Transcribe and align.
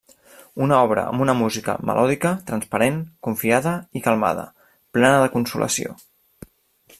Una 0.67 0.77
obra 0.85 1.01
amb 1.09 1.23
una 1.25 1.35
música 1.41 1.75
melòdica, 1.89 2.31
transparent, 2.47 2.97
confiada 3.27 3.75
i 4.01 4.03
calmada, 4.09 4.47
plena 4.99 5.21
de 5.27 5.29
consolació. 5.37 5.97